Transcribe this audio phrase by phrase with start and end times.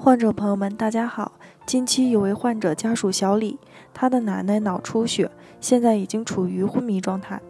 [0.00, 1.32] 患者朋友们，大家好。
[1.66, 3.58] 近期有位患者家属小李，
[3.92, 5.28] 他的奶奶脑出血，
[5.60, 7.40] 现在已经处于昏迷状态。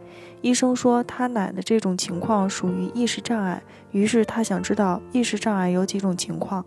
[0.40, 6.64] 医生说他奶奶这种情况属于意识障碍，于是他想知道意识障碍有几种情况。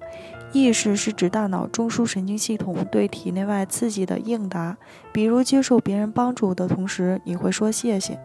[0.53, 4.77] 意识是指大脑中枢神经系统对体内外刺激的应答，
[5.11, 8.19] 比如接受别人帮助的同时，你会说谢谢。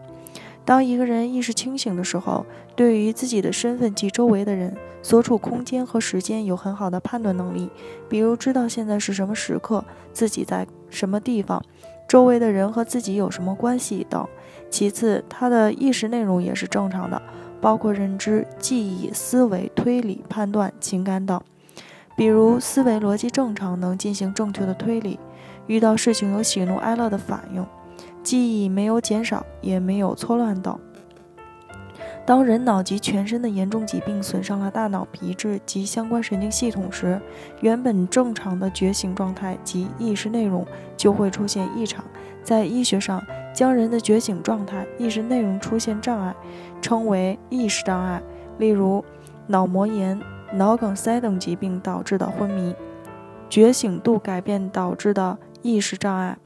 [0.67, 2.45] 当一个人意识清醒的时候，
[2.75, 7.69] 对于自己的身份及周围的人、所处空间和时间有很好的判断能力，
[8.09, 11.63] 比如知道现在是什么时刻，自己在什么地方，
[12.05, 14.27] 周围的人和自己有什么关系等。
[14.69, 17.21] 其次，他的意识内容也是正常的，
[17.61, 21.41] 包括认知、记忆、思维、推理、判断、情感等。
[22.17, 25.17] 比如思维逻辑正常，能进行正确的推理；
[25.67, 27.65] 遇到事情有喜怒哀乐的反应。
[28.27, 30.77] 记忆没有减少，也没有错乱等。
[32.25, 37.21] 当人脑及全身的严重疾病损伤了大脑皮质及相关神经系统时，
[37.61, 40.67] 原本正常的觉醒状态及意识内容
[40.97, 42.03] 就会出现异常。
[42.43, 46.35] 在医学上，将人的觉醒状态、意识内容出现障碍，
[46.81, 48.21] 称为意识障碍。
[48.57, 49.01] 例如，
[49.47, 50.19] 脑膜炎、
[50.51, 52.75] 脑梗塞等疾病导致的昏迷、
[53.49, 56.37] 觉醒度改变导致的意识障碍。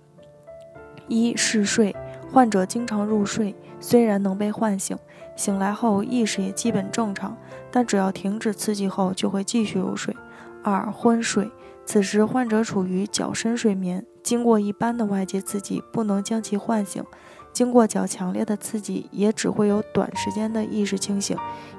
[1.08, 1.96] 一嗜睡，
[2.32, 4.98] 患者经常入睡，虽然能被唤醒，
[5.36, 7.36] 醒来后意识也基本正常，
[7.72, 10.16] 但只要停止刺激后就会继续入睡。
[10.64, 11.50] 二昏睡，
[11.86, 17.04] 此时患者处于较深睡眠，经过一般的外界刺激不能将其唤醒，
[17.52, 21.36] 经过较强烈的刺激也只会有短时间的意识清醒，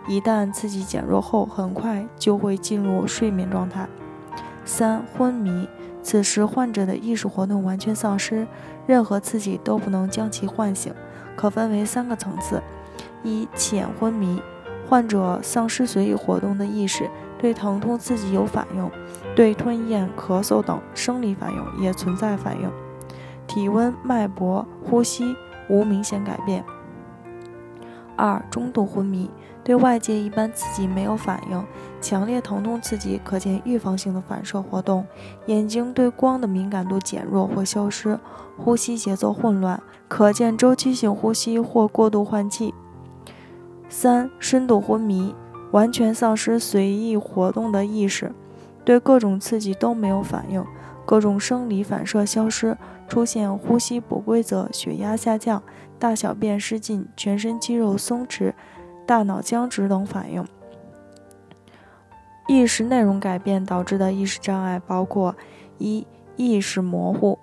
[0.08, 3.88] 一旦刺激减弱后，很快就会进入睡眠状态。
[4.64, 5.68] 三昏迷。
[6.02, 8.46] 此时，患者的意识活动完全丧失，
[8.86, 10.92] 任何刺激都不能将其唤醒，
[11.36, 12.60] 可分为三个层次：
[13.22, 14.42] 一、浅昏迷，
[14.88, 17.08] 患者丧失随意活动的意识，
[17.38, 18.90] 对疼痛刺激有反应，
[19.36, 22.70] 对吞咽、咳嗽等生理反应也存在反应，
[23.46, 25.36] 体温、脉搏、呼吸
[25.68, 26.62] 无明显改变；
[28.16, 29.30] 二、中度昏迷。
[29.64, 31.64] 对外界一般刺激没有反应，
[32.00, 35.06] 强烈疼痛刺激可见预防性的反射活动，
[35.46, 38.18] 眼睛对光的敏感度减弱或消失，
[38.58, 42.74] 呼吸节奏混乱，可见周期性呼吸或过度换气。
[43.88, 45.32] 三、深度昏迷，
[45.70, 48.32] 完全丧失随意活动的意识，
[48.84, 50.64] 对各种刺激都没有反应，
[51.12, 52.74] 各种生理反射消失，
[53.06, 55.62] 出现呼吸不规则、血压下降、
[55.98, 58.54] 大小便失禁、全身肌肉松弛。
[59.04, 60.42] 大脑僵直等反应，
[62.48, 65.36] 意识内容改变导致的意识障碍包括：
[65.76, 66.06] 一、
[66.36, 67.38] 意识模糊，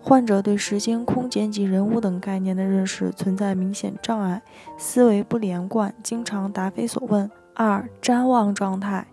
[0.00, 4.40] 患者对时间、空间及人物等概念的认识存在明显障碍，
[4.78, 9.06] 思维不连贯，经常答非所问；二、瞻望状态，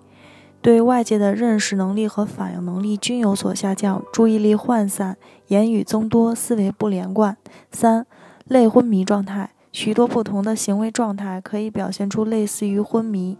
[0.61, 5.17] 对外界的认识能力和反应能力均有所下降，注意力涣散，
[5.47, 7.35] 言语增多，思维不连贯；
[7.71, 8.05] 三、
[8.45, 9.51] 类昏迷状态。
[9.71, 13.37] 许多不同的行为状态可以表现出类似于昏迷，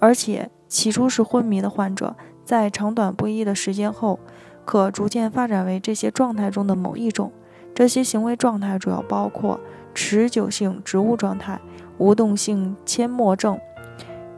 [0.00, 4.18] 而且起初是昏迷的患者，在长短不一的时间后，
[4.64, 7.30] 可逐渐发展为这些状态中的某一种。
[7.74, 9.60] 这些行为状态主要包括
[9.94, 11.60] 持久性植物状态、
[11.98, 13.60] 无动性缄默症、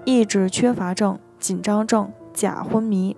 [0.05, 3.17] 意志缺乏症、紧张症、假昏迷。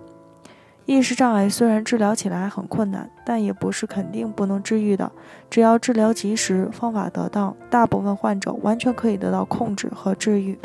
[0.85, 5.11] 意识障碍虽然治疗起来很困难，但也不是肯定不能治愈的。
[5.49, 10.57] 只要治疗及时，方法得当，大部分患者完全可以得到控制和治愈。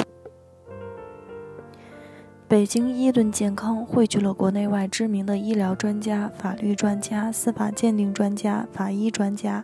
[2.48, 9.62] 北京伊顿健康汇聚了国内外知名的医疗专家、法律专家、司法鉴定专家、法医专家，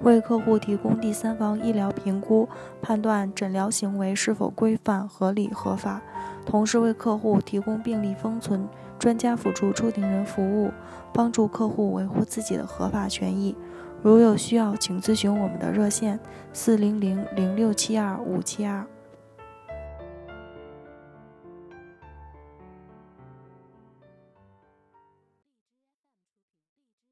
[0.00, 2.46] 为客户提供第三方医疗评估，
[2.82, 6.02] 判断诊疗行为是否规范、合理、合法，
[6.46, 8.66] 同时为客户提供病例封存。
[8.98, 10.70] 专家辅助出庭人服务，
[11.12, 13.54] 帮助客户维护自己的合法权益。
[14.02, 16.18] 如有需要，请咨询我们的热线：
[16.54, 18.86] 四零零零六七二五七二。